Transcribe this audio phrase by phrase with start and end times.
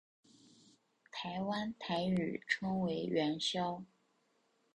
[1.11, 3.83] 台湾台语称为元宵。